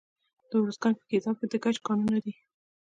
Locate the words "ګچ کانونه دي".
1.63-2.33